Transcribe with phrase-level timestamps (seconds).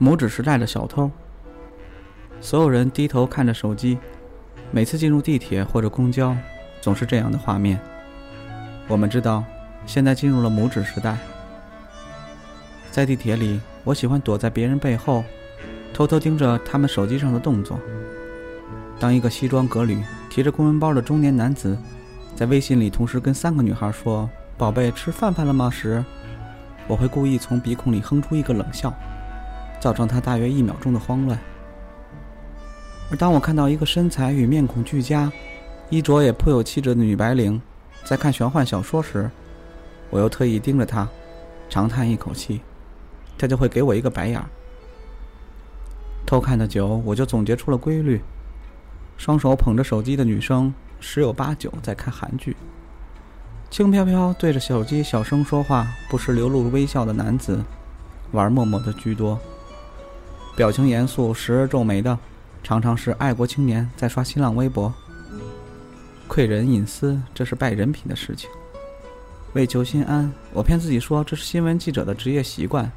[0.00, 1.10] 拇指时代的小偷。
[2.40, 3.98] 所有人低头看着手机，
[4.70, 6.36] 每次进入地铁或者公交，
[6.80, 7.80] 总是这样的画面。
[8.88, 9.42] 我们知道，
[9.86, 11.16] 现在进入了拇指时代。
[12.90, 15.24] 在地铁里，我喜欢躲在别人背后，
[15.92, 17.78] 偷偷盯着他们手机上的动作。
[18.98, 21.76] 当一个西装革履、提着公文包的中年男子，
[22.34, 26.04] 在微信里同时跟三个女孩说“宝贝，吃饭饭了吗”时，
[26.86, 28.92] 我会故意从鼻孔里哼出一个冷笑，
[29.86, 31.38] 造成他大约一秒钟的慌乱。
[33.08, 35.30] 而当我看到一个身材与面孔俱佳、
[35.90, 37.62] 衣着也颇有气质的女白领，
[38.04, 39.30] 在看玄幻小说时，
[40.10, 41.08] 我又特意盯着她，
[41.70, 42.60] 长叹一口气，
[43.38, 44.46] 她就会给我一个白眼儿。
[46.26, 48.20] 偷看的久，我就总结出了规律。
[49.16, 52.54] 双手捧着手机的女生，十有八九在看韩剧；
[53.70, 57.62] 轻飘飘对着手机小声说话，不时流露微笑的男子，
[58.32, 59.38] 玩陌陌的居多；
[60.56, 62.18] 表情严肃、时而皱眉的，
[62.62, 64.92] 常常是爱国青年在刷新浪微博。
[66.26, 68.48] 窥人隐私，这是败人品的事情。
[69.52, 72.90] 为求心安，我骗自己说这是新闻记者的职业习惯。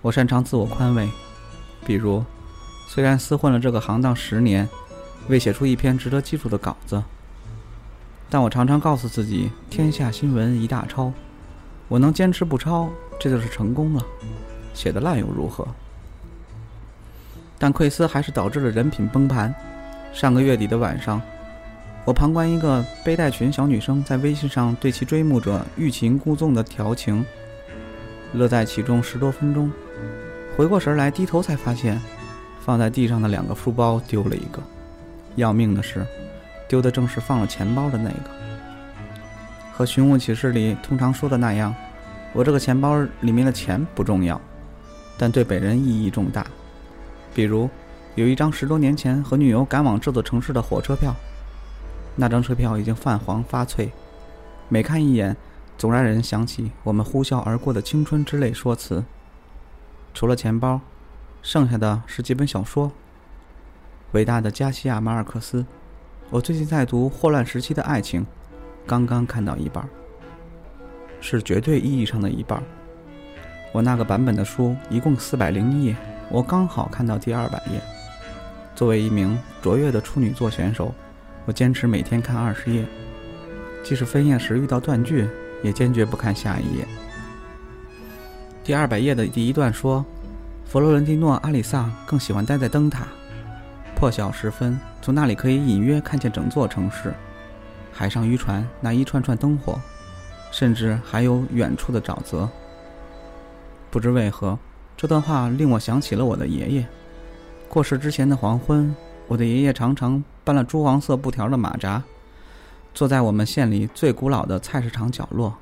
[0.00, 1.06] 我擅长自我宽慰，
[1.84, 2.24] 比如，
[2.88, 4.66] 虽然厮混了这个行当十年。
[5.28, 7.00] 未写出一篇值得记住的稿子，
[8.30, 11.12] 但我常常告诉自己：天下新闻一大抄，
[11.88, 12.88] 我能坚持不抄，
[13.20, 14.02] 这就是成功了。
[14.72, 15.68] 写的烂又如何？
[17.60, 19.54] 但窥私还是导致了人品崩盘。
[20.14, 21.20] 上个月底的晚上，
[22.06, 27.22] 我旁观一个背带裙小女生在微信上对其追慕者欲擒故纵的调情，
[28.32, 29.70] 乐在其中十多分钟。
[30.56, 32.00] 回过神来，低头才发现，
[32.64, 34.62] 放在地上的两个书包丢了一个。
[35.36, 36.04] 要命的是，
[36.66, 38.30] 丢的正是放了钱包的那个。
[39.72, 41.74] 和寻物启事里通常说的那样，
[42.32, 44.40] 我这个钱包里面的钱不重要，
[45.18, 46.46] 但对本人意义重大。
[47.34, 47.68] 比如，
[48.14, 51.14] 有一张十多年前和女友赶往这座城市的火车票，
[52.16, 53.90] 那张车票已经泛黄发脆，
[54.68, 55.36] 每看一眼，
[55.78, 59.04] 总让人想起我们呼啸而过的青春之类说辞。
[60.12, 60.34] 除了。
[60.34, 60.80] 钱包，
[61.42, 62.90] 剩下的是几本小说。
[64.12, 65.64] 伟大的加西亚·马尔克斯，
[66.30, 68.22] 我最近在读《霍乱时期的爱情》，
[68.86, 69.88] 刚刚看到一半，
[71.20, 72.60] 是绝对意义上的一半。
[73.72, 75.96] 我那个版本的书一共四百零一页，
[76.30, 77.80] 我刚好看到第二百页。
[78.76, 80.94] 作为一名卓越的处女座选手，
[81.44, 82.86] 我坚持每天看二十页，
[83.84, 85.28] 即使分页时遇到断句，
[85.62, 86.86] 也坚决不看下一页。
[88.62, 90.04] 第二百页的第一段说，
[90.66, 93.06] 佛罗伦蒂诺·阿里萨更喜欢待在灯塔。
[93.96, 97.12] 破晓时分，从那里可以隐约看见整座城市，
[97.92, 99.78] 海上渔船那一串串灯火，
[100.52, 102.48] 甚至还有远处的沼泽。
[103.90, 104.58] 不知为何，
[105.00, 106.86] 这段话令我想起了我的爷爷。
[107.70, 108.94] 过世之前的黄昏，
[109.28, 112.02] 我的爷爷常常搬了朱黄色布条的马扎，
[112.92, 115.56] 坐在我们县里最古老的菜市场角落，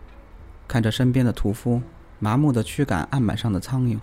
[0.67, 1.81] 看着身边的屠夫
[2.19, 3.97] 麻木地驱赶案板上的苍蝇。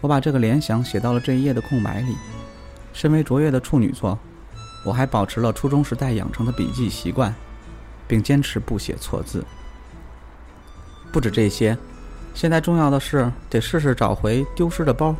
[0.00, 2.14] 我把这个联想写到了这一页的空白里。
[2.92, 4.16] 身为卓越的处女座，
[4.84, 7.34] 我还保持了初中时代养成的笔记习惯，
[8.06, 9.44] 并坚持不写错字。
[11.10, 11.76] 不止这些，
[12.34, 15.14] 现在重要的是得试试找回丢失的包。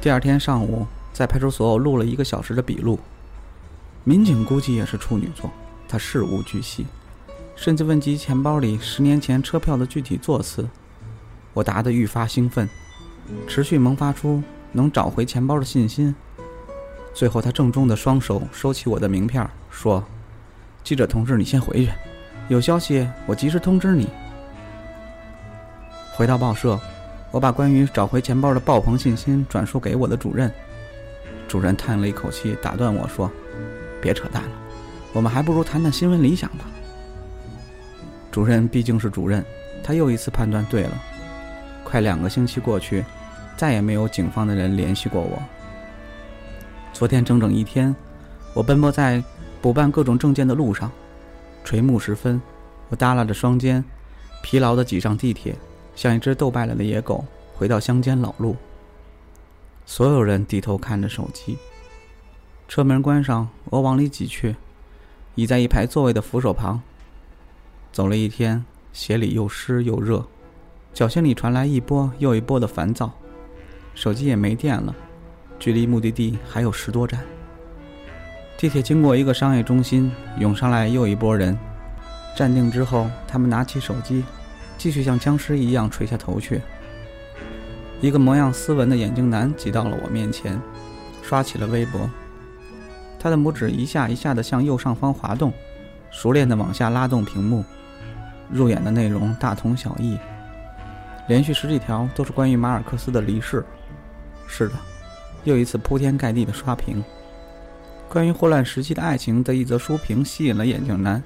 [0.00, 2.98] 第二天上午，在派出所我录了一个小时的笔录。
[4.04, 5.50] 民警估计也是处女座，
[5.88, 6.86] 他事无巨细，
[7.56, 10.68] 甚至问及钱包里十年前车票的具体座次。
[11.52, 12.68] 我答得愈发兴奋，
[13.46, 14.42] 持续萌发出
[14.72, 16.14] 能找回钱包的信心。
[17.14, 20.02] 最后，他郑重的双手收起我的名片，说
[20.82, 21.92] ：“记者同志，你先回去，
[22.48, 24.08] 有消息我及时通知你。”
[26.16, 26.78] 回到报社，
[27.32, 30.48] 我把关于找回钱包的爆棚信心转述给我的主任。
[31.48, 33.28] 主任叹了一口气，打断我说
[34.00, 34.50] ：“别扯淡了，
[35.12, 36.66] 我们还不如谈谈新闻理想吧。”
[38.30, 39.44] 主任毕竟是主任，
[39.82, 40.92] 他又一次判断对了。
[41.82, 43.04] 快两个星期过去，
[43.56, 45.42] 再也没有警方的人联系过我。
[46.92, 47.94] 昨天整整一天，
[48.54, 49.20] 我奔波在
[49.60, 50.88] 补办各种证件的路上。
[51.64, 52.40] 垂暮时分，
[52.88, 53.84] 我耷拉着双肩，
[54.44, 55.56] 疲劳地挤上地铁，
[55.94, 57.24] 像一只斗败了的野狗，
[57.54, 58.56] 回到乡间老路。
[59.86, 61.58] 所有人低头看着手机。
[62.66, 64.56] 车门关上，我往里挤去，
[65.34, 66.80] 倚在一排座位的扶手旁。
[67.92, 70.24] 走了一天，鞋里又湿又热，
[70.92, 73.12] 脚心里传来一波又一波的烦躁。
[73.94, 74.94] 手机也没电了。
[75.58, 77.22] 距离目的地还有十多站。
[78.58, 81.56] 地铁经过一个商业中心，涌上来又一波人。
[82.36, 84.24] 站定之后，他们拿起手机，
[84.84, 86.60] 继续像僵尸一样垂下头去。
[88.02, 90.60] 一个模样斯文的眼镜男挤到了我面前，
[91.22, 92.10] 刷起了微博。
[93.18, 95.50] 他的拇指一下一下地向右上方滑动，
[96.10, 97.64] 熟练地往下拉动屏幕。
[98.50, 100.18] 入眼的内容大同小异，
[101.28, 103.64] 连续十几条都是关于马尔克斯的离世。
[104.46, 104.74] 是的，
[105.44, 107.02] 又一次铺天盖地的刷屏。
[108.06, 111.24] 关于霍乱时期的爱情的一则书评吸引了眼镜男，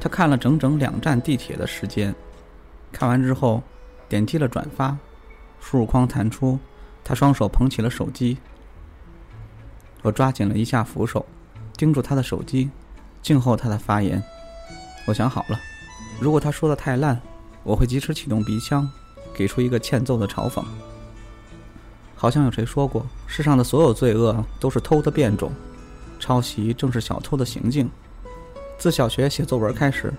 [0.00, 2.14] 他看了整整两站地铁的时间。
[2.92, 3.62] 看完之后，
[4.08, 4.96] 点击了转发，
[5.60, 6.58] 输入框弹出，
[7.04, 8.38] 他双手捧起了手机。
[10.02, 11.24] 我抓紧了一下扶手，
[11.76, 12.70] 盯住他的手机，
[13.22, 14.22] 静候他的发言。
[15.06, 15.58] 我想好了，
[16.20, 17.20] 如果他说的太烂，
[17.62, 18.88] 我会及时启动鼻腔，
[19.34, 20.64] 给出一个欠揍的嘲讽。
[22.14, 25.52] 好像有谁说过，世上的所有罪恶都是偷的变种，
[26.18, 27.90] 抄袭正是小偷的行径。
[28.76, 30.12] 自小学写作文开始，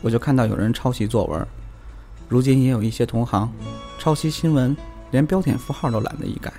[0.00, 1.46] 我就看到有人抄袭作文，
[2.28, 3.52] 如今也有一些同行
[3.98, 4.76] 抄袭新闻，
[5.10, 6.52] 连标点符号都懒得一改。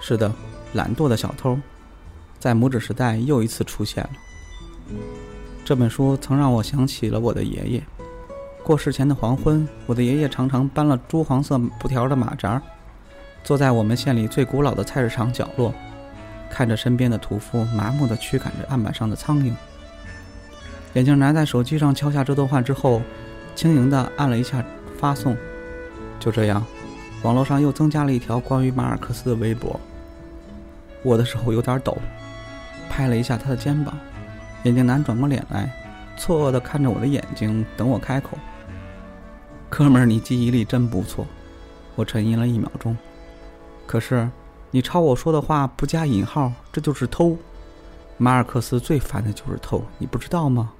[0.00, 0.30] 是的。
[0.74, 1.58] 懒惰的小偷，
[2.38, 4.10] 在拇指时代又一次出现了。
[5.64, 7.82] 这本书曾让我想起了我的爷爷。
[8.62, 12.60] 过世前的黄昏，我的爷爷常常搬了朱黄色布条的马扎，
[13.42, 15.72] 坐在我们县里最古老的菜市场角落，
[16.50, 19.54] 看着身边的屠夫麻木地驱赶着案板上的苍蝇。
[20.92, 23.00] 眼镜男在手机上敲下这段话之后，
[23.58, 24.64] 轻盈地按了一下
[24.96, 25.36] 发送。
[26.20, 26.64] 就这样，
[27.24, 29.80] 网络上又增加了一条关于马尔克斯的微博。
[31.02, 31.98] 我的手有点抖，
[32.88, 33.98] 拍了一下他的肩膀。
[34.62, 35.68] 眼镜男转过脸来，
[36.16, 38.38] 错愕地看着我的眼睛，等我开口。
[39.68, 41.26] 哥们儿，你记忆力真不错。
[41.96, 42.96] 我沉吟了一秒钟。
[43.88, 44.30] 可是，
[44.70, 47.36] 你抄我说的话不加引号，这就是偷。
[48.18, 50.70] 马尔克斯最烦的就是偷，你不知道吗？